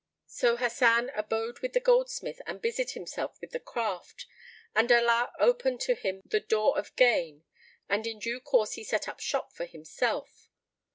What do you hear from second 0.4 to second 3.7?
Hasan abode with the goldsmith and busied himself with the